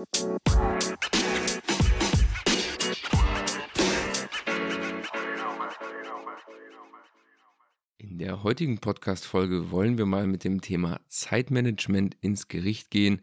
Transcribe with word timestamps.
In 0.00 0.06
der 8.16 8.42
heutigen 8.42 8.78
Podcast-Folge 8.78 9.70
wollen 9.70 9.98
wir 9.98 10.06
mal 10.06 10.26
mit 10.26 10.44
dem 10.44 10.62
Thema 10.62 11.00
Zeitmanagement 11.08 12.16
ins 12.22 12.48
Gericht 12.48 12.90
gehen. 12.90 13.20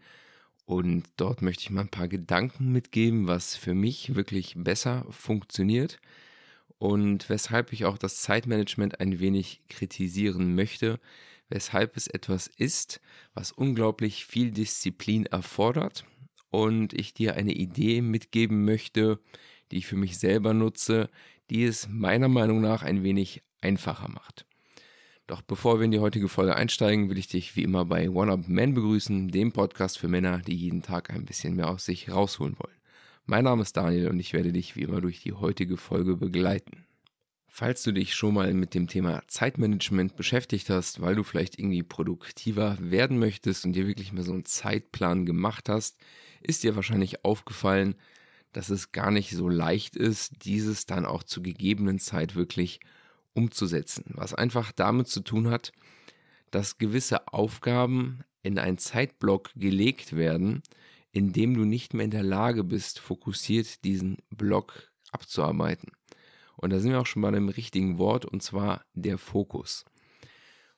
Und 0.66 1.10
dort 1.18 1.42
möchte 1.42 1.64
ich 1.64 1.72
mal 1.72 1.82
ein 1.82 1.90
paar 1.90 2.08
Gedanken 2.08 2.72
mitgeben, 2.72 3.26
was 3.26 3.56
für 3.56 3.74
mich 3.74 4.14
wirklich 4.14 4.54
besser 4.56 5.08
funktioniert 5.10 6.00
und 6.78 7.28
weshalb 7.28 7.74
ich 7.74 7.86
auch 7.86 7.98
das 7.98 8.22
Zeitmanagement 8.22 9.00
ein 9.00 9.20
wenig 9.20 9.62
kritisieren 9.68 10.54
möchte, 10.54 11.00
weshalb 11.50 11.98
es 11.98 12.06
etwas 12.06 12.46
ist, 12.46 13.02
was 13.34 13.52
unglaublich 13.52 14.28
viel 14.28 14.52
Disziplin 14.52 15.26
erfordert 15.26 16.06
und 16.50 16.94
ich 16.94 17.14
dir 17.14 17.36
eine 17.36 17.54
Idee 17.54 18.02
mitgeben 18.02 18.66
möchte, 18.66 19.20
die 19.72 19.78
ich 19.78 19.88
für 19.88 19.98
mich 19.98 20.18
selber 20.18 20.54
nutze, 20.54 21.10
die 21.50 21.64
es 21.64 21.88
meiner 21.90 22.28
Meinung 22.28 22.62
nach 22.62 22.84
ein 22.84 23.04
wenig 23.04 23.44
einfacher 23.62 24.10
macht. 24.10 24.46
Doch 25.28 25.42
bevor 25.42 25.80
wir 25.80 25.86
in 25.86 25.92
die 25.92 26.00
heutige 26.00 26.30
Folge 26.30 26.56
einsteigen, 26.56 27.10
will 27.10 27.18
ich 27.18 27.28
dich 27.28 27.56
wie 27.58 27.64
immer 27.64 27.84
bei 27.84 28.10
One 28.10 28.32
Up 28.32 28.48
Man 28.48 28.74
begrüßen, 28.74 29.28
dem 29.28 29.52
Podcast 29.52 30.00
für 30.00 30.08
Männer, 30.08 30.40
die 30.40 30.56
jeden 30.56 30.84
Tag 30.84 31.10
ein 31.10 31.26
bisschen 31.26 31.56
mehr 31.56 31.70
aus 31.70 31.84
sich 31.84 32.10
rausholen 32.10 32.56
wollen. 32.60 32.78
Mein 33.26 33.44
Name 33.44 33.64
ist 33.64 33.76
Daniel 33.76 34.08
und 34.08 34.22
ich 34.22 34.32
werde 34.32 34.54
dich 34.54 34.78
wie 34.78 34.84
immer 34.84 35.02
durch 35.02 35.22
die 35.22 35.34
heutige 35.34 35.76
Folge 35.76 36.16
begleiten. 36.16 36.86
Falls 37.50 37.84
du 37.84 37.92
dich 37.92 38.14
schon 38.14 38.36
mal 38.36 38.54
mit 38.54 38.74
dem 38.74 38.88
Thema 38.88 39.22
Zeitmanagement 39.28 40.16
beschäftigt 40.16 40.70
hast, 40.70 41.02
weil 41.02 41.16
du 41.16 41.24
vielleicht 41.24 41.60
irgendwie 41.60 41.84
produktiver 41.84 42.78
werden 42.80 43.20
möchtest 43.20 43.66
und 43.66 43.74
dir 43.74 43.86
wirklich 43.86 44.14
mal 44.14 44.24
so 44.24 44.32
einen 44.32 44.46
Zeitplan 44.46 45.26
gemacht 45.26 45.68
hast, 45.68 45.98
ist 46.42 46.64
dir 46.64 46.76
wahrscheinlich 46.76 47.24
aufgefallen, 47.26 47.96
dass 48.54 48.70
es 48.70 48.92
gar 48.92 49.12
nicht 49.12 49.32
so 49.32 49.50
leicht 49.50 49.96
ist, 49.96 50.46
dieses 50.46 50.86
dann 50.86 51.06
auch 51.06 51.24
zur 51.24 51.44
gegebenen 51.44 52.00
Zeit 52.00 52.36
wirklich 52.36 52.80
umzusetzen. 53.34 54.06
Was 54.16 54.34
einfach 54.34 54.72
damit 54.72 55.08
zu 55.08 55.22
tun 55.22 55.50
hat, 55.50 55.72
dass 56.52 56.78
gewisse 56.78 57.28
Aufgaben 57.28 58.24
in 58.42 58.58
einen 58.58 58.78
Zeitblock 58.78 59.52
gelegt 59.56 60.16
werden, 60.16 60.64
indem 61.12 61.54
du 61.56 61.66
nicht 61.66 61.94
mehr 61.94 62.06
in 62.06 62.12
der 62.12 62.24
Lage 62.24 62.64
bist, 62.64 63.00
fokussiert 63.00 63.84
diesen 63.84 64.18
Block 64.30 64.92
abzuarbeiten. 65.12 65.92
Und 66.56 66.72
da 66.72 66.80
sind 66.80 66.92
wir 66.92 67.00
auch 67.00 67.06
schon 67.06 67.22
bei 67.22 67.28
einem 67.28 67.50
richtigen 67.50 67.98
Wort, 67.98 68.26
und 68.26 68.42
zwar 68.42 68.84
der 68.94 69.18
Fokus. 69.18 69.86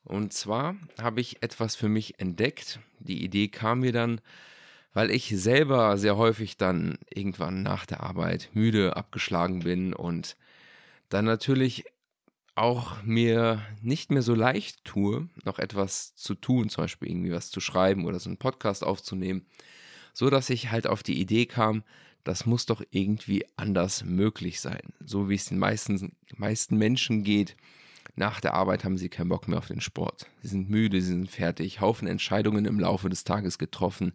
Und 0.03 0.33
zwar 0.33 0.75
habe 0.99 1.21
ich 1.21 1.41
etwas 1.43 1.75
für 1.75 1.89
mich 1.89 2.19
entdeckt. 2.19 2.79
Die 2.99 3.23
Idee 3.23 3.47
kam 3.47 3.81
mir 3.81 3.91
dann, 3.91 4.21
weil 4.93 5.11
ich 5.11 5.29
selber 5.35 5.97
sehr 5.97 6.17
häufig 6.17 6.57
dann 6.57 6.97
irgendwann 7.13 7.63
nach 7.63 7.85
der 7.85 8.01
Arbeit 8.01 8.49
müde 8.53 8.95
abgeschlagen 8.95 9.59
bin 9.59 9.93
und 9.93 10.35
dann 11.09 11.25
natürlich 11.25 11.85
auch 12.55 13.01
mir 13.03 13.61
nicht 13.81 14.11
mehr 14.11 14.21
so 14.21 14.35
leicht 14.35 14.83
tue, 14.83 15.29
noch 15.45 15.59
etwas 15.59 16.15
zu 16.15 16.35
tun, 16.35 16.69
zum 16.69 16.83
Beispiel 16.83 17.09
irgendwie 17.09 17.31
was 17.31 17.51
zu 17.51 17.61
schreiben 17.61 18.05
oder 18.05 18.19
so 18.19 18.29
einen 18.29 18.37
Podcast 18.37 18.83
aufzunehmen, 18.83 19.45
so 20.13 20.29
dass 20.29 20.49
ich 20.49 20.69
halt 20.69 20.85
auf 20.85 21.01
die 21.01 21.19
Idee 21.19 21.45
kam, 21.45 21.83
das 22.23 22.45
muss 22.45 22.65
doch 22.65 22.83
irgendwie 22.91 23.45
anders 23.55 24.03
möglich 24.03 24.59
sein. 24.59 24.93
So 24.99 25.29
wie 25.29 25.35
es 25.35 25.45
den 25.45 25.57
meisten, 25.57 26.11
meisten 26.35 26.77
Menschen 26.77 27.23
geht. 27.23 27.55
Nach 28.15 28.41
der 28.41 28.55
Arbeit 28.55 28.83
haben 28.83 28.97
sie 28.97 29.07
keinen 29.07 29.29
Bock 29.29 29.47
mehr 29.47 29.59
auf 29.59 29.67
den 29.67 29.81
Sport. 29.81 30.27
Sie 30.41 30.49
sind 30.49 30.69
müde, 30.69 30.99
sie 30.99 31.07
sind 31.07 31.31
fertig, 31.31 31.79
Haufen 31.79 32.07
Entscheidungen 32.07 32.65
im 32.65 32.79
Laufe 32.79 33.09
des 33.09 33.23
Tages 33.23 33.57
getroffen. 33.57 34.13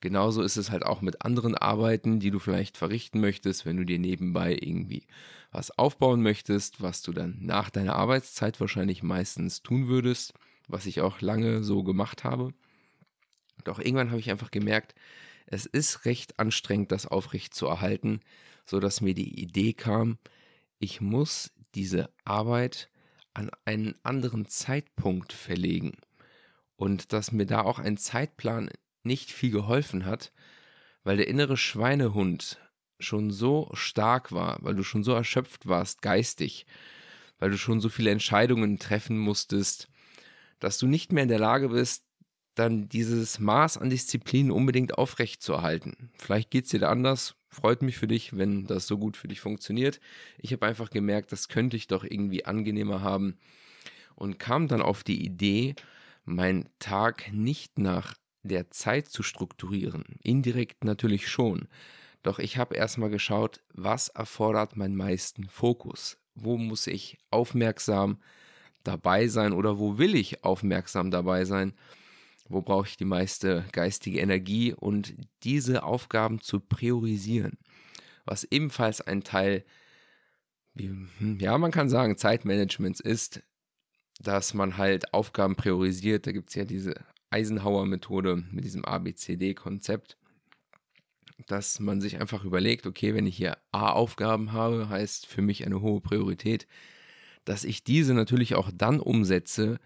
Genauso 0.00 0.42
ist 0.42 0.56
es 0.56 0.70
halt 0.70 0.84
auch 0.84 1.00
mit 1.00 1.22
anderen 1.22 1.54
Arbeiten, 1.54 2.20
die 2.20 2.30
du 2.30 2.38
vielleicht 2.38 2.76
verrichten 2.76 3.20
möchtest, 3.20 3.64
wenn 3.64 3.76
du 3.76 3.84
dir 3.84 3.98
nebenbei 3.98 4.52
irgendwie 4.52 5.06
was 5.50 5.76
aufbauen 5.78 6.22
möchtest, 6.22 6.82
was 6.82 7.00
du 7.02 7.12
dann 7.12 7.38
nach 7.40 7.70
deiner 7.70 7.96
Arbeitszeit 7.96 8.60
wahrscheinlich 8.60 9.02
meistens 9.02 9.62
tun 9.62 9.88
würdest, 9.88 10.34
was 10.68 10.86
ich 10.86 11.00
auch 11.00 11.20
lange 11.20 11.62
so 11.62 11.82
gemacht 11.82 12.24
habe. 12.24 12.52
Doch 13.64 13.78
irgendwann 13.78 14.10
habe 14.10 14.20
ich 14.20 14.30
einfach 14.30 14.50
gemerkt, 14.50 14.94
es 15.46 15.64
ist 15.64 16.04
recht 16.04 16.38
anstrengend, 16.38 16.92
das 16.92 17.06
aufrecht 17.06 17.54
zu 17.54 17.66
erhalten, 17.66 18.20
sodass 18.64 19.00
mir 19.00 19.14
die 19.14 19.40
Idee 19.40 19.72
kam, 19.72 20.18
ich 20.78 21.00
muss 21.00 21.52
diese 21.74 22.10
Arbeit 22.24 22.90
an 23.32 23.50
einen 23.64 23.94
anderen 24.02 24.46
Zeitpunkt 24.46 25.32
verlegen. 25.32 25.96
Und 26.76 27.12
dass 27.12 27.32
mir 27.32 27.46
da 27.46 27.62
auch 27.62 27.78
ein 27.78 27.96
Zeitplan 27.96 28.68
nicht 29.06 29.30
viel 29.30 29.50
geholfen 29.50 30.04
hat, 30.04 30.32
weil 31.04 31.16
der 31.16 31.28
innere 31.28 31.56
Schweinehund 31.56 32.58
schon 32.98 33.30
so 33.30 33.70
stark 33.74 34.32
war, 34.32 34.58
weil 34.62 34.74
du 34.74 34.82
schon 34.82 35.04
so 35.04 35.12
erschöpft 35.12 35.66
warst 35.66 36.02
geistig, 36.02 36.66
weil 37.38 37.50
du 37.50 37.58
schon 37.58 37.80
so 37.80 37.88
viele 37.88 38.10
Entscheidungen 38.10 38.78
treffen 38.78 39.18
musstest, 39.18 39.88
dass 40.58 40.78
du 40.78 40.86
nicht 40.86 41.12
mehr 41.12 41.22
in 41.22 41.28
der 41.28 41.38
Lage 41.38 41.68
bist, 41.68 42.04
dann 42.54 42.88
dieses 42.88 43.38
Maß 43.38 43.76
an 43.76 43.90
Disziplin 43.90 44.50
unbedingt 44.50 44.96
aufrecht 44.96 45.42
zu 45.42 45.52
erhalten. 45.52 46.10
Vielleicht 46.18 46.50
geht 46.50 46.64
es 46.64 46.70
dir 46.70 46.80
da 46.80 46.90
anders. 46.90 47.36
Freut 47.50 47.82
mich 47.82 47.98
für 47.98 48.06
dich, 48.08 48.36
wenn 48.36 48.66
das 48.66 48.86
so 48.86 48.98
gut 48.98 49.16
für 49.16 49.28
dich 49.28 49.40
funktioniert. 49.40 50.00
Ich 50.38 50.52
habe 50.52 50.66
einfach 50.66 50.90
gemerkt, 50.90 51.32
das 51.32 51.48
könnte 51.48 51.76
ich 51.76 51.86
doch 51.86 52.02
irgendwie 52.02 52.46
angenehmer 52.46 53.02
haben 53.02 53.36
und 54.14 54.38
kam 54.38 54.68
dann 54.68 54.82
auf 54.82 55.04
die 55.04 55.22
Idee, 55.22 55.74
meinen 56.24 56.68
Tag 56.78 57.30
nicht 57.32 57.78
nach 57.78 58.14
der 58.46 58.70
Zeit 58.70 59.08
zu 59.08 59.22
strukturieren. 59.22 60.04
Indirekt 60.22 60.84
natürlich 60.84 61.28
schon. 61.28 61.68
Doch 62.22 62.38
ich 62.38 62.56
habe 62.56 62.74
erstmal 62.74 63.10
geschaut, 63.10 63.62
was 63.72 64.08
erfordert 64.08 64.76
meinen 64.76 64.96
meisten 64.96 65.48
Fokus? 65.48 66.18
Wo 66.34 66.56
muss 66.56 66.86
ich 66.86 67.18
aufmerksam 67.30 68.18
dabei 68.82 69.28
sein 69.28 69.52
oder 69.52 69.78
wo 69.78 69.98
will 69.98 70.14
ich 70.14 70.44
aufmerksam 70.44 71.10
dabei 71.10 71.44
sein? 71.44 71.74
Wo 72.48 72.62
brauche 72.62 72.88
ich 72.88 72.96
die 72.96 73.04
meiste 73.04 73.64
geistige 73.72 74.20
Energie 74.20 74.72
und 74.72 75.14
diese 75.42 75.82
Aufgaben 75.82 76.40
zu 76.40 76.60
priorisieren? 76.60 77.58
Was 78.24 78.44
ebenfalls 78.44 79.00
ein 79.00 79.22
Teil, 79.22 79.64
hm, 80.76 81.38
ja, 81.40 81.56
man 81.58 81.70
kann 81.70 81.88
sagen, 81.88 82.16
Zeitmanagements 82.16 83.00
ist, 83.00 83.42
dass 84.20 84.54
man 84.54 84.76
halt 84.76 85.12
Aufgaben 85.12 85.56
priorisiert. 85.56 86.26
Da 86.26 86.32
gibt 86.32 86.50
es 86.50 86.54
ja 86.54 86.64
diese 86.64 86.94
Eisenhower-Methode 87.30 88.44
mit 88.50 88.64
diesem 88.64 88.84
ABCD-Konzept, 88.84 90.16
dass 91.46 91.80
man 91.80 92.00
sich 92.00 92.20
einfach 92.20 92.44
überlegt, 92.44 92.86
okay, 92.86 93.14
wenn 93.14 93.26
ich 93.26 93.36
hier 93.36 93.58
A-Aufgaben 93.72 94.52
habe, 94.52 94.88
heißt 94.88 95.26
für 95.26 95.42
mich 95.42 95.64
eine 95.66 95.80
hohe 95.80 96.00
Priorität, 96.00 96.66
dass 97.44 97.64
ich 97.64 97.84
diese 97.84 98.14
natürlich 98.14 98.54
auch 98.54 98.70
dann 98.74 99.00
umsetze, 99.00 99.78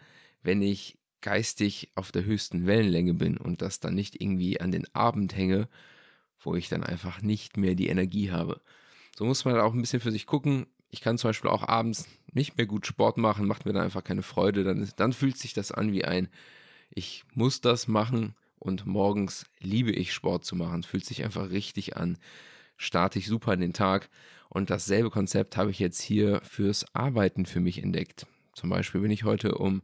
wenn 0.43 0.63
ich 0.63 0.99
geistig 1.21 1.91
auf 1.95 2.13
der 2.13 2.25
höchsten 2.25 2.67
Wellenlänge 2.67 3.15
bin 3.15 3.37
und 3.37 3.63
das 3.63 3.81
dann 3.81 3.95
nicht 3.95 4.21
irgendwie 4.21 4.61
an 4.61 4.73
den 4.73 4.87
Abend 4.95 5.37
hänge, 5.37 5.69
wo 6.41 6.55
ich 6.55 6.69
dann 6.69 6.83
einfach 6.83 7.21
nicht 7.21 7.57
mehr 7.57 7.75
die 7.75 7.89
Energie 7.89 8.31
habe. 8.31 8.61
So 9.17 9.25
muss 9.25 9.45
man 9.45 9.61
auch 9.61 9.75
ein 9.75 9.81
bisschen 9.81 10.01
für 10.01 10.13
sich 10.13 10.27
gucken. 10.27 10.67
Ich 10.89 11.03
kann 11.03 11.19
zum 11.19 11.29
Beispiel 11.29 11.51
auch 11.51 11.69
abends 11.69 12.09
nicht 12.33 12.57
mehr 12.57 12.67
gut 12.67 12.87
Sport 12.87 13.19
machen, 13.19 13.47
macht 13.47 13.67
mir 13.67 13.73
dann 13.73 13.85
einfach 13.85 14.05
keine 14.05 14.23
Freude. 14.23 14.65
Dann, 14.65 14.89
dann 14.97 15.13
fühlt 15.13 15.37
sich 15.37 15.53
das 15.53 15.73
an 15.73 15.93
wie 15.93 16.05
ein 16.05 16.29
ich 16.91 17.25
muss 17.35 17.61
das 17.61 17.89
machen 17.89 18.35
und 18.59 18.87
morgens 18.87 19.47
liebe 19.59 19.91
ich 19.91 20.13
Sport 20.13 20.45
zu 20.45 20.57
machen. 20.57 20.83
Fühlt 20.83 21.05
sich 21.05 21.25
einfach 21.25 21.51
richtig 21.51 21.97
an. 21.97 22.19
Starte 22.77 23.19
ich 23.19 23.27
super 23.27 23.55
in 23.55 23.61
den 23.61 23.73
Tag. 23.73 24.11
Und 24.49 24.71
dasselbe 24.71 25.11
Konzept 25.11 25.57
habe 25.57 25.71
ich 25.71 25.79
jetzt 25.79 26.01
hier 26.01 26.41
fürs 26.43 26.95
Arbeiten 26.95 27.47
für 27.47 27.61
mich 27.61 27.83
entdeckt. 27.83 28.27
Zum 28.55 28.69
Beispiel 28.69 29.01
bin 29.01 29.11
ich 29.11 29.25
heute 29.25 29.55
um 29.55 29.83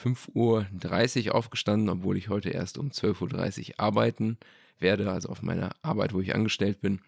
5.30 0.00 1.26
Uhr 1.26 1.34
aufgestanden, 1.34 1.88
obwohl 1.88 2.16
ich 2.16 2.28
heute 2.28 2.50
erst 2.50 2.78
um 2.78 2.88
12.30 2.90 3.70
Uhr 3.70 3.80
arbeiten 3.80 4.38
werde, 4.78 5.10
also 5.10 5.28
auf 5.28 5.42
meiner 5.42 5.74
Arbeit, 5.82 6.14
wo 6.14 6.20
ich 6.20 6.34
angestellt 6.34 6.80
bin, 6.80 7.00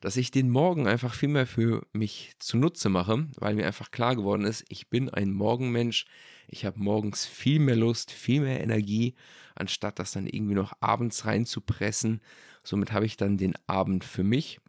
dass 0.00 0.16
ich 0.16 0.30
den 0.30 0.50
Morgen 0.50 0.86
einfach 0.86 1.14
viel 1.14 1.28
mehr 1.28 1.46
für 1.46 1.86
mich 1.92 2.34
zunutze 2.38 2.88
mache, 2.88 3.26
weil 3.36 3.54
mir 3.54 3.66
einfach 3.66 3.90
klar 3.90 4.16
geworden 4.16 4.44
ist, 4.44 4.64
ich 4.68 4.88
bin 4.88 5.08
ein 5.10 5.32
Morgenmensch, 5.32 6.06
ich 6.48 6.64
habe 6.64 6.78
morgens 6.78 7.26
viel 7.26 7.58
mehr 7.58 7.76
Lust, 7.76 8.10
viel 8.10 8.40
mehr 8.40 8.60
Energie, 8.60 9.14
anstatt 9.54 9.98
das 9.98 10.12
dann 10.12 10.26
irgendwie 10.26 10.54
noch 10.54 10.74
abends 10.80 11.24
reinzupressen. 11.24 12.20
Somit 12.62 12.92
habe 12.92 13.06
ich 13.06 13.16
dann 13.16 13.36
den 13.36 13.54
Abend 13.66 14.04
für 14.04 14.22
mich 14.22 14.60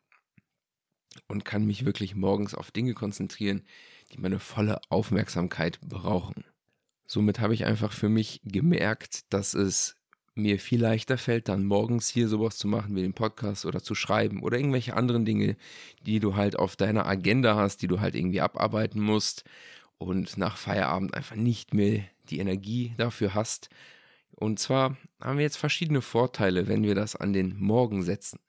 und 1.28 1.46
kann 1.46 1.66
mich 1.66 1.86
wirklich 1.86 2.16
morgens 2.16 2.56
auf 2.56 2.72
Dinge 2.72 2.94
konzentrieren, 2.94 3.64
die 4.12 4.20
meine 4.20 4.40
volle 4.40 4.80
Aufmerksamkeit 4.90 5.80
brauchen. 5.82 6.46
Somit 7.06 7.40
habe 7.40 7.54
ich 7.54 7.66
einfach 7.66 7.94
für 7.94 8.10
mich 8.10 8.42
gemerkt, 8.44 9.32
dass 9.32 9.54
es 9.54 9.97
mir 10.38 10.60
viel 10.60 10.82
leichter 10.82 11.18
fällt, 11.18 11.50
dann 11.50 11.66
morgens 11.66 12.10
hier 12.10 12.28
sowas 12.28 12.58
zu 12.58 12.68
machen 12.68 12.96
wie 12.96 13.02
den 13.02 13.14
Podcast 13.14 13.66
oder 13.66 13.82
zu 13.84 13.96
schreiben 13.96 14.42
oder 14.44 14.58
irgendwelche 14.58 14.96
anderen 14.96 15.26
Dinge, 15.26 15.58
die 16.06 16.20
du 16.20 16.36
halt 16.36 16.58
auf 16.58 16.76
deiner 16.76 17.06
Agenda 17.08 17.56
hast, 17.56 17.82
die 17.82 17.88
du 17.88 18.00
halt 18.00 18.16
irgendwie 18.16 18.42
abarbeiten 18.42 19.02
musst 19.02 19.44
und 19.98 20.38
nach 20.38 20.58
Feierabend 20.58 21.14
einfach 21.14 21.36
nicht 21.36 21.74
mehr 21.74 22.04
die 22.30 22.40
Energie 22.40 22.94
dafür 22.98 23.34
hast, 23.34 23.70
Und 24.40 24.60
zwar 24.60 24.98
haben 25.20 25.38
wir 25.38 25.44
jetzt 25.44 25.58
verschiedene 25.58 26.02
Vorteile, 26.02 26.68
wenn 26.68 26.84
wir 26.84 26.96
das 26.96 27.16
an 27.16 27.34
den 27.34 27.58
Morgen 27.60 28.04
setzen. 28.04 28.40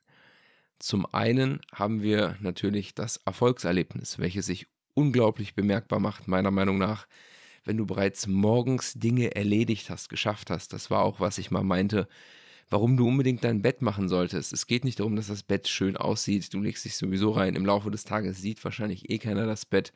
Zum 0.79 1.05
einen 1.13 1.61
haben 1.73 2.01
wir 2.03 2.37
natürlich 2.41 2.95
das 2.95 3.17
Erfolgserlebnis, 3.17 4.19
welches 4.19 4.45
sich 4.45 4.67
unglaublich 4.93 5.55
bemerkbar 5.55 5.99
macht, 5.99 6.27
meiner 6.27 6.51
Meinung 6.51 6.77
nach, 6.77 7.07
wenn 7.65 7.77
du 7.77 7.85
bereits 7.85 8.27
morgens 8.27 8.93
Dinge 8.93 9.35
erledigt 9.35 9.89
hast, 9.89 10.09
geschafft 10.09 10.49
hast. 10.49 10.73
Das 10.73 10.89
war 10.89 11.03
auch, 11.03 11.19
was 11.19 11.37
ich 11.37 11.51
mal 11.51 11.63
meinte, 11.63 12.07
warum 12.69 12.97
du 12.97 13.07
unbedingt 13.07 13.43
dein 13.43 13.61
Bett 13.61 13.81
machen 13.81 14.09
solltest. 14.09 14.53
Es 14.53 14.67
geht 14.67 14.83
nicht 14.83 14.99
darum, 14.99 15.15
dass 15.15 15.27
das 15.27 15.43
Bett 15.43 15.67
schön 15.67 15.97
aussieht. 15.97 16.53
Du 16.53 16.61
legst 16.61 16.85
dich 16.85 16.95
sowieso 16.95 17.31
rein. 17.31 17.55
Im 17.55 17.65
Laufe 17.65 17.91
des 17.91 18.03
Tages 18.03 18.41
sieht 18.41 18.63
wahrscheinlich 18.63 19.09
eh 19.09 19.17
keiner 19.17 19.45
das 19.45 19.65
Bett. 19.65 19.93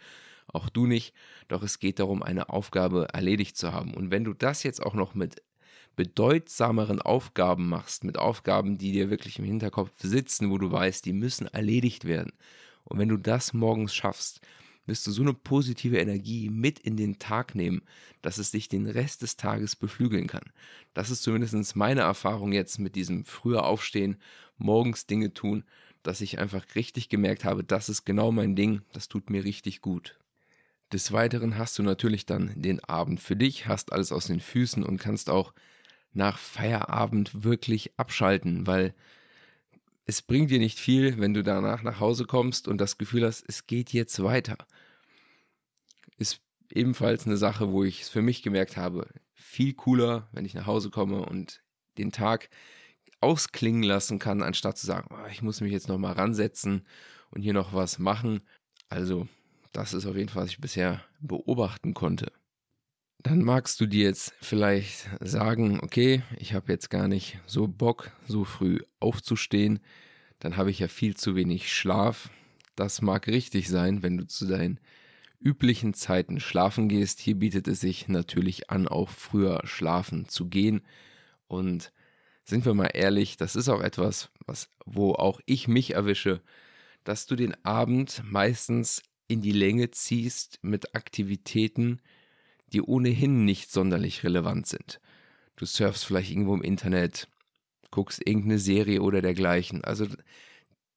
Auch 0.47 0.69
du 0.69 0.87
nicht. 0.87 1.13
Doch 1.47 1.63
es 1.63 1.79
geht 1.79 1.99
darum, 1.99 2.23
eine 2.23 2.49
Aufgabe 2.49 3.07
erledigt 3.13 3.57
zu 3.57 3.71
haben. 3.71 3.93
Und 3.93 4.11
wenn 4.11 4.23
du 4.23 4.33
das 4.33 4.63
jetzt 4.63 4.81
auch 4.81 4.93
noch 4.93 5.13
mit 5.13 5.41
bedeutsameren 5.95 7.01
Aufgaben 7.01 7.69
machst, 7.69 8.03
mit 8.03 8.17
Aufgaben, 8.17 8.77
die 8.77 8.91
dir 8.91 9.09
wirklich 9.09 9.37
im 9.37 9.45
Hinterkopf 9.45 9.91
sitzen, 10.01 10.49
wo 10.49 10.57
du 10.57 10.71
weißt, 10.71 11.05
die 11.05 11.13
müssen 11.13 11.47
erledigt 11.47 12.05
werden. 12.05 12.33
Und 12.83 12.97
wenn 12.99 13.09
du 13.09 13.17
das 13.17 13.53
morgens 13.53 13.93
schaffst, 13.93 14.41
wirst 14.85 15.07
du 15.07 15.11
so 15.11 15.21
eine 15.21 15.33
positive 15.33 15.97
Energie 15.97 16.49
mit 16.49 16.79
in 16.79 16.97
den 16.97 17.19
Tag 17.19 17.55
nehmen, 17.55 17.81
dass 18.21 18.37
es 18.37 18.51
dich 18.51 18.67
den 18.67 18.87
Rest 18.87 19.21
des 19.21 19.37
Tages 19.37 19.75
beflügeln 19.75 20.27
kann. 20.27 20.51
Das 20.93 21.09
ist 21.09 21.23
zumindest 21.23 21.75
meine 21.75 22.01
Erfahrung 22.01 22.51
jetzt 22.51 22.79
mit 22.79 22.95
diesem 22.95 23.25
früher 23.25 23.65
Aufstehen, 23.65 24.17
morgens 24.57 25.05
Dinge 25.05 25.33
tun, 25.33 25.63
dass 26.03 26.21
ich 26.21 26.39
einfach 26.39 26.65
richtig 26.75 27.09
gemerkt 27.09 27.45
habe, 27.45 27.63
das 27.63 27.89
ist 27.89 28.05
genau 28.05 28.31
mein 28.31 28.55
Ding, 28.55 28.81
das 28.91 29.07
tut 29.07 29.29
mir 29.29 29.43
richtig 29.43 29.81
gut. 29.81 30.19
Des 30.91 31.11
Weiteren 31.11 31.57
hast 31.57 31.79
du 31.79 31.83
natürlich 31.83 32.25
dann 32.25 32.51
den 32.55 32.83
Abend 32.83 33.19
für 33.19 33.35
dich, 33.35 33.67
hast 33.67 33.91
alles 33.91 34.11
aus 34.11 34.27
den 34.27 34.41
Füßen 34.41 34.83
und 34.83 34.97
kannst 34.97 35.29
auch 35.29 35.53
nach 36.11 36.37
Feierabend 36.37 37.43
wirklich 37.43 37.97
abschalten, 37.97 38.67
weil 38.67 38.93
es 40.05 40.21
bringt 40.21 40.51
dir 40.51 40.59
nicht 40.59 40.79
viel, 40.79 41.19
wenn 41.19 41.33
du 41.33 41.43
danach 41.43 41.81
nach 41.81 41.99
Hause 41.99 42.25
kommst 42.25 42.67
und 42.67 42.77
das 42.79 42.97
Gefühl 42.97 43.25
hast, 43.25 43.43
es 43.47 43.65
geht 43.67 43.93
jetzt 43.93 44.21
weiter. 44.21 44.57
Ist 46.17 46.41
ebenfalls 46.69 47.25
eine 47.25 47.37
Sache, 47.37 47.71
wo 47.71 47.83
ich 47.83 48.01
es 48.01 48.09
für 48.09 48.21
mich 48.21 48.41
gemerkt 48.41 48.77
habe, 48.77 49.07
viel 49.33 49.73
cooler, 49.73 50.29
wenn 50.31 50.45
ich 50.45 50.53
nach 50.53 50.65
Hause 50.65 50.89
komme 50.89 51.25
und 51.25 51.61
den 51.97 52.11
Tag 52.11 52.49
ausklingen 53.19 53.83
lassen 53.83 54.19
kann, 54.19 54.43
anstatt 54.43 54.77
zu 54.77 54.85
sagen, 54.85 55.07
oh, 55.11 55.27
ich 55.31 55.41
muss 55.41 55.61
mich 55.61 55.71
jetzt 55.71 55.87
nochmal 55.87 56.13
ransetzen 56.13 56.85
und 57.29 57.41
hier 57.41 57.53
noch 57.53 57.73
was 57.73 57.99
machen. 57.99 58.41
Also, 58.89 59.27
das 59.71 59.93
ist 59.93 60.05
auf 60.05 60.15
jeden 60.15 60.29
Fall, 60.29 60.43
was 60.43 60.49
ich 60.49 60.59
bisher 60.59 61.03
beobachten 61.19 61.93
konnte. 61.93 62.31
Dann 63.19 63.41
magst 63.41 63.79
du 63.79 63.85
dir 63.85 64.03
jetzt 64.03 64.33
vielleicht 64.41 65.09
sagen, 65.21 65.79
okay, 65.81 66.23
ich 66.37 66.53
habe 66.53 66.71
jetzt 66.71 66.89
gar 66.89 67.07
nicht 67.07 67.39
so 67.45 67.67
Bock, 67.67 68.11
so 68.27 68.43
früh 68.43 68.79
aufzustehen, 68.99 69.79
dann 70.39 70.57
habe 70.57 70.71
ich 70.71 70.79
ja 70.79 70.89
viel 70.89 71.15
zu 71.15 71.35
wenig 71.35 71.73
Schlaf. 71.73 72.29
Das 72.75 73.01
mag 73.01 73.27
richtig 73.27 73.69
sein, 73.69 74.03
wenn 74.03 74.17
du 74.17 74.27
zu 74.27 74.45
deinen 74.45 74.79
üblichen 75.43 75.93
Zeiten 75.93 76.39
schlafen 76.39 76.87
gehst. 76.89 77.19
Hier 77.19 77.35
bietet 77.35 77.67
es 77.67 77.81
sich 77.81 78.07
natürlich 78.07 78.69
an, 78.69 78.87
auch 78.87 79.09
früher 79.09 79.61
schlafen 79.65 80.29
zu 80.29 80.47
gehen. 80.47 80.81
Und 81.47 81.91
sind 82.45 82.65
wir 82.65 82.73
mal 82.73 82.91
ehrlich, 82.93 83.37
das 83.37 83.55
ist 83.55 83.69
auch 83.69 83.81
etwas, 83.81 84.29
was, 84.45 84.69
wo 84.85 85.13
auch 85.13 85.39
ich 85.45 85.67
mich 85.67 85.93
erwische, 85.93 86.41
dass 87.03 87.25
du 87.25 87.35
den 87.35 87.53
Abend 87.65 88.21
meistens 88.25 89.03
in 89.27 89.41
die 89.41 89.51
Länge 89.51 89.91
ziehst 89.91 90.59
mit 90.61 90.95
Aktivitäten, 90.95 92.01
die 92.67 92.81
ohnehin 92.81 93.45
nicht 93.45 93.71
sonderlich 93.71 94.23
relevant 94.23 94.67
sind. 94.67 94.99
Du 95.55 95.65
surfst 95.65 96.05
vielleicht 96.05 96.31
irgendwo 96.31 96.55
im 96.55 96.63
Internet, 96.63 97.27
guckst 97.91 98.25
irgendeine 98.25 98.59
Serie 98.59 99.01
oder 99.01 99.21
dergleichen. 99.21 99.83
Also 99.83 100.07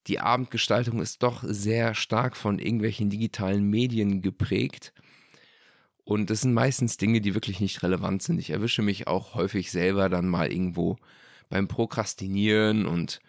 die 0.07 0.21
Abendgestaltung 0.21 1.01
ist 1.01 1.23
doch 1.23 1.43
sehr 1.45 1.95
stark 1.95 2.37
von 2.37 2.59
irgendwelchen 2.59 3.11
digitalen 3.11 3.65
Medien 3.69 4.23
geprägt. 4.23 4.93
Und 6.05 6.31
das 6.31 6.43
sind 6.43 6.55
meistens 6.55 6.99
Dinge, 6.99 7.21
die 7.21 7.35
wirklich 7.35 7.61
nicht 7.61 7.83
relevant 7.83 8.23
sind. 8.23 8.39
Ich 8.39 8.51
erwische 8.51 8.83
mich 8.83 9.09
auch 9.09 9.35
häufig 9.35 9.73
selber 9.73 10.09
dann 10.09 10.29
mal 10.29 10.53
irgendwo 10.53 10.97
beim 11.49 11.67
Prokrastinieren 11.67 12.87
und 12.87 13.21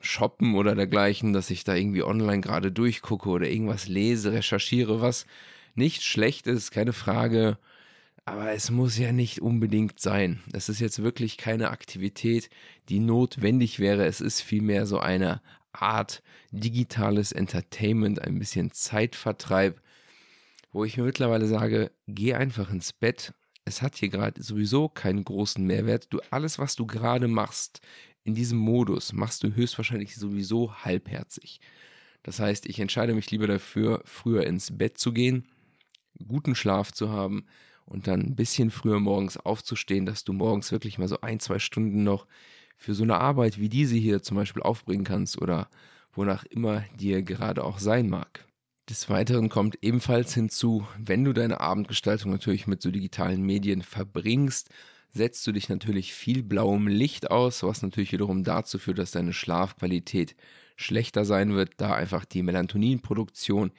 Shoppen 0.00 0.54
oder 0.54 0.74
dergleichen, 0.74 1.32
dass 1.32 1.50
ich 1.50 1.64
da 1.64 1.74
irgendwie 1.74 2.04
online 2.04 2.40
gerade 2.40 2.70
durchgucke 2.70 3.28
oder 3.28 3.48
irgendwas 3.48 3.88
lese, 3.88 4.32
recherchiere, 4.32 5.00
was 5.00 5.26
nicht 5.74 6.02
schlecht 6.02 6.46
ist, 6.46 6.70
keine 6.70 6.92
Frage. 6.92 7.58
Aber 8.24 8.52
es 8.52 8.70
muss 8.70 8.96
ja 8.96 9.12
nicht 9.12 9.40
unbedingt 9.40 10.00
sein. 10.00 10.42
Es 10.52 10.68
ist 10.68 10.80
jetzt 10.80 11.02
wirklich 11.02 11.36
keine 11.36 11.70
Aktivität, 11.70 12.48
die 12.88 13.00
notwendig 13.00 13.80
wäre. 13.80 14.06
Es 14.06 14.20
ist 14.20 14.40
vielmehr 14.40 14.86
so 14.86 14.98
eine 14.98 15.42
Art 15.74 16.22
digitales 16.50 17.32
Entertainment, 17.32 18.20
ein 18.20 18.38
bisschen 18.38 18.72
Zeitvertreib, 18.72 19.80
wo 20.72 20.84
ich 20.84 20.96
mir 20.96 21.04
mittlerweile 21.04 21.46
sage, 21.46 21.90
geh 22.06 22.34
einfach 22.34 22.70
ins 22.70 22.92
Bett. 22.92 23.34
Es 23.64 23.80
hat 23.80 23.96
hier 23.96 24.08
gerade 24.08 24.42
sowieso 24.42 24.88
keinen 24.88 25.24
großen 25.24 25.64
Mehrwert. 25.64 26.06
Du 26.10 26.20
alles, 26.30 26.58
was 26.58 26.76
du 26.76 26.86
gerade 26.86 27.28
machst 27.28 27.80
in 28.24 28.34
diesem 28.34 28.58
Modus, 28.58 29.12
machst 29.12 29.42
du 29.42 29.54
höchstwahrscheinlich 29.54 30.16
sowieso 30.16 30.74
halbherzig. 30.74 31.60
Das 32.22 32.40
heißt, 32.40 32.66
ich 32.66 32.80
entscheide 32.80 33.14
mich 33.14 33.30
lieber 33.30 33.46
dafür, 33.46 34.02
früher 34.04 34.46
ins 34.46 34.76
Bett 34.76 34.98
zu 34.98 35.12
gehen, 35.12 35.46
guten 36.26 36.54
Schlaf 36.54 36.90
zu 36.92 37.10
haben 37.10 37.46
und 37.84 38.06
dann 38.06 38.20
ein 38.20 38.36
bisschen 38.36 38.70
früher 38.70 38.98
morgens 38.98 39.36
aufzustehen, 39.36 40.06
dass 40.06 40.24
du 40.24 40.32
morgens 40.32 40.72
wirklich 40.72 40.98
mal 40.98 41.08
so 41.08 41.20
ein, 41.20 41.38
zwei 41.38 41.58
Stunden 41.58 42.02
noch 42.02 42.26
für 42.76 42.94
so 42.94 43.02
eine 43.02 43.18
Arbeit 43.18 43.58
wie 43.58 43.68
diese 43.68 43.96
hier 43.96 44.22
zum 44.22 44.36
Beispiel 44.36 44.62
aufbringen 44.62 45.04
kannst 45.04 45.40
oder 45.40 45.68
wonach 46.12 46.44
immer 46.44 46.84
dir 46.98 47.22
gerade 47.22 47.64
auch 47.64 47.78
sein 47.78 48.08
mag. 48.08 48.46
Des 48.88 49.08
Weiteren 49.08 49.48
kommt 49.48 49.78
ebenfalls 49.80 50.34
hinzu, 50.34 50.86
wenn 50.98 51.24
du 51.24 51.32
deine 51.32 51.60
Abendgestaltung 51.60 52.30
natürlich 52.30 52.66
mit 52.66 52.82
so 52.82 52.90
digitalen 52.90 53.42
Medien 53.42 53.82
verbringst, 53.82 54.68
setzt 55.10 55.46
du 55.46 55.52
dich 55.52 55.68
natürlich 55.68 56.12
viel 56.12 56.42
blauem 56.42 56.86
Licht 56.86 57.30
aus, 57.30 57.62
was 57.62 57.82
natürlich 57.82 58.12
wiederum 58.12 58.44
dazu 58.44 58.78
führt, 58.78 58.98
dass 58.98 59.12
deine 59.12 59.32
Schlafqualität 59.32 60.36
schlechter 60.76 61.24
sein 61.24 61.54
wird, 61.54 61.72
da 61.78 61.94
einfach 61.94 62.24
die 62.24 62.42
Melatoninproduktion 62.42 63.72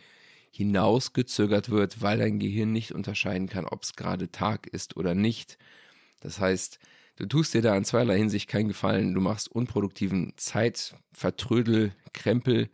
hinausgezögert 0.49 1.69
wird, 1.69 2.01
weil 2.01 2.17
dein 2.17 2.39
Gehirn 2.39 2.71
nicht 2.71 2.93
unterscheiden 2.93 3.47
kann, 3.47 3.65
ob 3.65 3.83
es 3.83 3.95
gerade 3.95 4.31
Tag 4.31 4.67
ist 4.67 4.95
oder 4.95 5.13
nicht. 5.13 5.57
Das 6.21 6.39
heißt, 6.39 6.79
du 7.17 7.25
tust 7.25 7.53
dir 7.53 7.61
da 7.61 7.75
in 7.75 7.85
zweierlei 7.85 8.17
Hinsicht 8.17 8.49
keinen 8.49 8.67
Gefallen. 8.67 9.13
Du 9.13 9.21
machst 9.21 9.51
unproduktiven 9.51 10.33
Zeitvertrödel, 10.37 11.93
Krempel, 12.13 12.69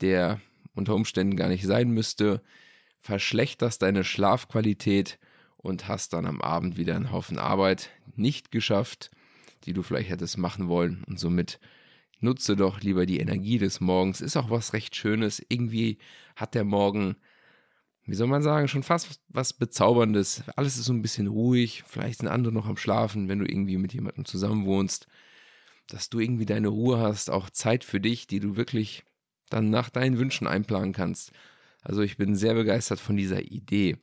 der 0.00 0.40
unter 0.74 0.94
Umständen 0.94 1.36
gar 1.36 1.48
nicht 1.48 1.64
sein 1.64 1.90
müsste, 1.90 2.42
verschlechterst 3.00 3.82
deine 3.82 4.04
Schlafqualität 4.04 5.18
und 5.56 5.88
hast 5.88 6.12
dann 6.12 6.26
am 6.26 6.40
Abend 6.40 6.76
wieder 6.76 6.96
einen 6.96 7.12
Haufen 7.12 7.38
Arbeit 7.38 7.90
nicht 8.16 8.50
geschafft, 8.50 9.10
die 9.64 9.72
du 9.72 9.82
vielleicht 9.82 10.10
hättest 10.10 10.38
machen 10.38 10.68
wollen 10.68 11.04
und 11.06 11.18
somit 11.18 11.58
nutze 12.20 12.56
doch 12.56 12.80
lieber 12.80 13.06
die 13.06 13.20
Energie 13.20 13.58
des 13.58 13.80
Morgens. 13.80 14.20
Ist 14.20 14.36
auch 14.36 14.50
was 14.50 14.72
recht 14.72 14.96
Schönes. 14.96 15.44
Irgendwie 15.48 15.98
hat 16.36 16.54
der 16.54 16.64
Morgen, 16.64 17.16
wie 18.06 18.14
soll 18.14 18.26
man 18.26 18.42
sagen, 18.42 18.68
schon 18.68 18.82
fast 18.82 19.20
was 19.28 19.52
Bezauberndes. 19.52 20.44
Alles 20.56 20.76
ist 20.76 20.84
so 20.84 20.92
ein 20.92 21.02
bisschen 21.02 21.26
ruhig. 21.26 21.84
Vielleicht 21.86 22.20
sind 22.20 22.28
andere 22.28 22.52
noch 22.52 22.66
am 22.66 22.76
Schlafen, 22.76 23.28
wenn 23.28 23.38
du 23.38 23.46
irgendwie 23.46 23.78
mit 23.78 23.94
jemandem 23.94 24.24
zusammen 24.24 24.66
wohnst. 24.66 25.06
Dass 25.88 26.10
du 26.10 26.20
irgendwie 26.20 26.46
deine 26.46 26.68
Ruhe 26.68 26.98
hast, 26.98 27.30
auch 27.30 27.50
Zeit 27.50 27.84
für 27.84 28.00
dich, 28.00 28.26
die 28.26 28.40
du 28.40 28.56
wirklich 28.56 29.04
dann 29.48 29.70
nach 29.70 29.90
deinen 29.90 30.18
Wünschen 30.18 30.46
einplanen 30.46 30.92
kannst. 30.92 31.32
Also 31.82 32.02
ich 32.02 32.16
bin 32.16 32.34
sehr 32.34 32.54
begeistert 32.54 33.00
von 33.00 33.16
dieser 33.16 33.42
Idee. 33.42 33.98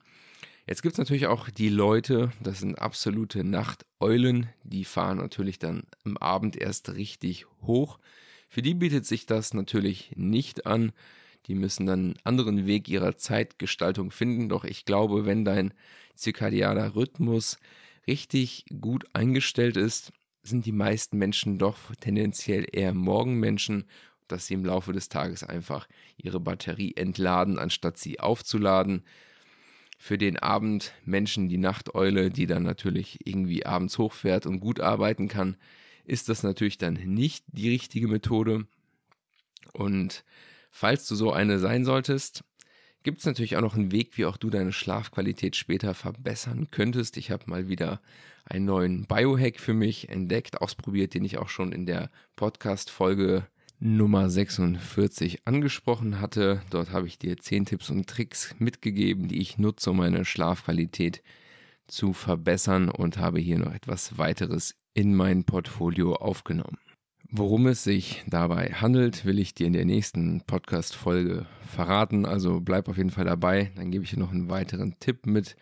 Jetzt 0.68 0.84
gibt 0.84 0.94
es 0.94 1.00
natürlich 1.00 1.28
auch 1.28 1.50
die 1.50 1.70
Leute, 1.70 2.32
das 2.42 2.60
sind 2.60 2.80
absolute 2.80 3.44
Nachteulen, 3.44 4.50
die 4.64 4.86
fahren 4.86 5.18
natürlich 5.18 5.60
dann 5.60 5.84
am 6.06 6.18
Abend 6.18 6.56
erst 6.56 6.94
richtig 6.94 7.46
hoch. 7.64 8.00
Für 8.48 8.62
die 8.62 8.76
bietet 8.76 9.06
sich 9.06 9.26
das 9.26 9.54
natürlich 9.54 10.14
nicht 10.16 10.68
an. 10.68 10.92
Die 11.48 11.56
müssen 11.56 11.86
dann 11.86 12.00
einen 12.00 12.20
anderen 12.24 12.66
Weg 12.66 12.88
ihrer 12.88 13.18
Zeitgestaltung 13.18 14.12
finden. 14.12 14.50
Doch 14.50 14.64
ich 14.64 14.86
glaube, 14.86 15.26
wenn 15.26 15.46
dein 15.46 15.74
zirkadianer 16.16 16.96
Rhythmus 16.96 17.58
richtig 18.08 18.66
gut 18.80 19.06
eingestellt 19.14 19.78
ist, 19.78 20.12
sind 20.44 20.66
die 20.66 20.72
meisten 20.72 21.18
Menschen 21.18 21.58
doch 21.58 21.78
tendenziell 22.00 22.66
eher 22.72 22.94
Morgenmenschen, 22.94 23.86
dass 24.28 24.48
sie 24.48 24.56
im 24.56 24.66
Laufe 24.66 24.94
des 24.94 25.10
Tages 25.10 25.44
einfach 25.44 25.88
ihre 26.18 26.40
Batterie 26.40 26.94
entladen, 26.96 27.60
anstatt 27.60 27.98
sie 27.98 28.20
aufzuladen 28.20 29.04
für 30.02 30.18
den 30.18 30.40
Abend 30.40 30.94
Menschen 31.06 31.48
die 31.48 31.60
Nachteule, 31.60 32.32
die 32.32 32.48
dann 32.48 32.64
natürlich 32.64 33.20
irgendwie 33.24 33.68
abends 33.68 34.00
hochfährt 34.00 34.48
und 34.48 34.60
gut 34.60 34.80
arbeiten 34.80 35.28
kann, 35.28 35.58
ist 36.06 36.28
das 36.28 36.42
natürlich 36.42 36.80
dann 36.80 36.96
nicht 36.96 37.46
die 37.50 37.70
richtige 37.70 38.08
Methode. 38.08 38.66
Und 39.74 40.24
falls 40.72 41.08
du 41.08 41.16
so 41.16 41.32
eine 41.32 41.60
sein 41.60 41.86
solltest, 41.86 42.44
gibt 43.04 43.20
es 43.20 43.26
natürlich 43.26 43.58
auch 43.58 43.62
noch 43.62 43.76
einen 43.76 43.92
Weg, 43.92 44.18
wie 44.18 44.26
auch 44.26 44.38
du 44.38 44.50
deine 44.50 44.72
Schlafqualität 44.72 45.56
später 45.56 45.94
verbessern 45.94 46.70
könntest. 46.72 47.18
Ich 47.18 47.32
habe 47.32 47.44
mal 47.48 47.68
wieder 47.68 48.02
einen 48.46 48.66
neuen 48.66 49.06
Biohack 49.06 49.60
für 49.60 49.74
mich 49.74 50.10
entdeckt, 50.10 50.62
ausprobiert, 50.62 51.14
den 51.14 51.26
ich 51.26 51.38
auch 51.38 51.50
schon 51.50 51.72
in 51.72 51.86
der 51.86 52.10
Podcast-Folge 52.36 53.48
Nummer 53.80 54.30
46 54.30 55.48
angesprochen 55.48 56.22
hatte. 56.22 56.62
Dort 56.70 56.92
habe 56.92 57.08
ich 57.08 57.18
dir 57.18 57.38
10 57.38 57.66
Tipps 57.66 57.90
und 57.90 58.08
Tricks 58.08 58.56
mitgegeben, 58.60 59.28
die 59.28 59.42
ich 59.42 59.58
nutze, 59.58 59.92
um 59.92 59.98
meine 59.98 60.24
Schlafqualität 60.24 61.24
zu 61.88 62.14
verbessern 62.14 62.90
und 62.90 63.18
habe 63.18 63.40
hier 63.40 63.58
noch 63.58 63.74
etwas 63.74 64.18
weiteres 64.18 64.76
in 64.94 65.16
mein 65.16 65.46
Portfolio 65.46 66.14
aufgenommen. 66.16 66.78
Worum 67.34 67.68
es 67.68 67.86
sich 67.86 68.26
dabei 68.28 68.74
handelt, 68.74 69.24
will 69.24 69.40
ich 69.40 69.54
dir 69.54 69.66
in 69.66 69.72
der 69.72 69.86
nächsten 69.86 70.42
Podcast-Folge 70.42 71.46
verraten. 71.66 72.26
Also 72.26 72.60
bleib 72.60 72.90
auf 72.90 72.98
jeden 72.98 73.10
Fall 73.10 73.24
dabei. 73.24 73.72
Dann 73.78 73.90
gebe 73.90 74.04
ich 74.04 74.10
dir 74.10 74.20
noch 74.20 74.34
einen 74.34 74.50
weiteren 74.50 75.00
Tipp 75.00 75.26
mit, 75.26 75.56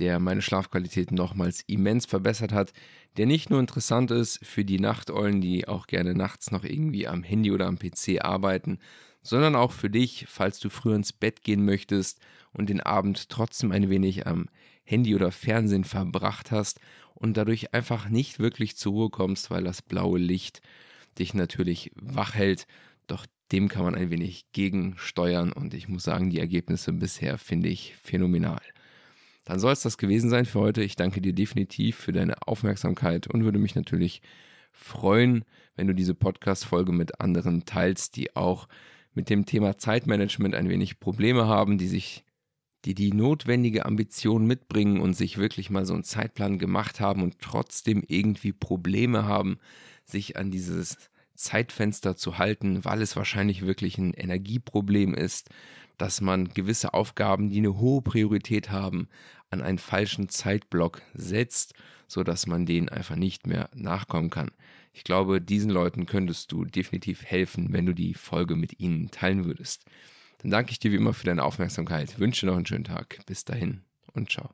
der 0.00 0.18
meine 0.18 0.42
Schlafqualität 0.42 1.12
nochmals 1.12 1.62
immens 1.68 2.06
verbessert 2.06 2.50
hat. 2.50 2.72
Der 3.18 3.26
nicht 3.26 3.50
nur 3.50 3.60
interessant 3.60 4.10
ist 4.10 4.44
für 4.44 4.64
die 4.64 4.80
Nachteulen, 4.80 5.40
die 5.40 5.68
auch 5.68 5.86
gerne 5.86 6.12
nachts 6.12 6.50
noch 6.50 6.64
irgendwie 6.64 7.06
am 7.06 7.22
Handy 7.22 7.52
oder 7.52 7.68
am 7.68 7.78
PC 7.78 8.24
arbeiten, 8.24 8.80
sondern 9.22 9.54
auch 9.54 9.70
für 9.70 9.90
dich, 9.90 10.26
falls 10.28 10.58
du 10.58 10.70
früher 10.70 10.96
ins 10.96 11.12
Bett 11.12 11.44
gehen 11.44 11.64
möchtest 11.64 12.18
und 12.52 12.68
den 12.68 12.80
Abend 12.80 13.28
trotzdem 13.28 13.70
ein 13.70 13.90
wenig 13.90 14.26
am 14.26 14.48
Handy 14.82 15.14
oder 15.14 15.30
Fernsehen 15.30 15.84
verbracht 15.84 16.50
hast 16.50 16.80
und 17.14 17.36
dadurch 17.36 17.74
einfach 17.74 18.08
nicht 18.08 18.40
wirklich 18.40 18.76
zur 18.76 18.92
Ruhe 18.92 19.10
kommst, 19.10 19.52
weil 19.52 19.62
das 19.62 19.82
blaue 19.82 20.18
Licht 20.18 20.62
dich 21.18 21.34
natürlich 21.34 21.92
wach 21.96 22.34
hält. 22.34 22.66
Doch 23.06 23.26
dem 23.52 23.68
kann 23.68 23.84
man 23.84 23.94
ein 23.94 24.10
wenig 24.10 24.46
gegensteuern 24.52 25.52
und 25.52 25.74
ich 25.74 25.88
muss 25.88 26.02
sagen, 26.02 26.30
die 26.30 26.40
Ergebnisse 26.40 26.92
bisher 26.92 27.38
finde 27.38 27.68
ich 27.68 27.94
phänomenal. 27.96 28.62
Dann 29.44 29.60
soll 29.60 29.72
es 29.72 29.82
das 29.82 29.98
gewesen 29.98 30.28
sein 30.28 30.44
für 30.44 30.58
heute. 30.58 30.82
Ich 30.82 30.96
danke 30.96 31.20
dir 31.20 31.32
definitiv 31.32 31.96
für 31.96 32.12
deine 32.12 32.34
Aufmerksamkeit 32.46 33.28
und 33.28 33.44
würde 33.44 33.60
mich 33.60 33.76
natürlich 33.76 34.20
freuen, 34.72 35.44
wenn 35.76 35.86
du 35.86 35.94
diese 35.94 36.14
Podcast-Folge 36.14 36.92
mit 36.92 37.20
anderen 37.20 37.64
teilst, 37.64 38.16
die 38.16 38.34
auch 38.34 38.66
mit 39.14 39.30
dem 39.30 39.46
Thema 39.46 39.78
Zeitmanagement 39.78 40.54
ein 40.54 40.68
wenig 40.68 40.98
Probleme 40.98 41.46
haben, 41.46 41.78
die 41.78 41.88
sich 41.88 42.24
die 42.84 42.94
die 42.94 43.12
notwendige 43.12 43.84
Ambition 43.84 44.46
mitbringen 44.46 45.00
und 45.00 45.14
sich 45.14 45.38
wirklich 45.38 45.70
mal 45.70 45.84
so 45.84 45.94
einen 45.94 46.04
Zeitplan 46.04 46.58
gemacht 46.58 47.00
haben 47.00 47.22
und 47.22 47.40
trotzdem 47.40 48.04
irgendwie 48.06 48.52
Probleme 48.52 49.24
haben, 49.24 49.58
sich 50.06 50.36
an 50.36 50.50
dieses 50.50 50.96
Zeitfenster 51.34 52.16
zu 52.16 52.38
halten, 52.38 52.84
weil 52.84 53.02
es 53.02 53.16
wahrscheinlich 53.16 53.66
wirklich 53.66 53.98
ein 53.98 54.14
Energieproblem 54.14 55.14
ist, 55.14 55.50
dass 55.98 56.20
man 56.20 56.48
gewisse 56.48 56.94
Aufgaben, 56.94 57.48
die 57.48 57.58
eine 57.58 57.78
hohe 57.78 58.02
Priorität 58.02 58.70
haben, 58.70 59.08
an 59.50 59.62
einen 59.62 59.78
falschen 59.78 60.28
Zeitblock 60.28 61.02
setzt, 61.14 61.74
sodass 62.08 62.46
man 62.46 62.66
denen 62.66 62.88
einfach 62.88 63.16
nicht 63.16 63.46
mehr 63.46 63.70
nachkommen 63.74 64.30
kann. 64.30 64.50
Ich 64.92 65.04
glaube, 65.04 65.40
diesen 65.40 65.70
Leuten 65.70 66.06
könntest 66.06 66.52
du 66.52 66.64
definitiv 66.64 67.24
helfen, 67.24 67.72
wenn 67.72 67.86
du 67.86 67.94
die 67.94 68.14
Folge 68.14 68.56
mit 68.56 68.80
ihnen 68.80 69.10
teilen 69.10 69.44
würdest. 69.44 69.84
Dann 70.38 70.50
danke 70.50 70.72
ich 70.72 70.78
dir 70.78 70.92
wie 70.92 70.96
immer 70.96 71.14
für 71.14 71.26
deine 71.26 71.44
Aufmerksamkeit, 71.44 72.18
wünsche 72.18 72.46
noch 72.46 72.56
einen 72.56 72.66
schönen 72.66 72.84
Tag. 72.84 73.18
Bis 73.26 73.44
dahin 73.44 73.82
und 74.12 74.30
ciao. 74.30 74.50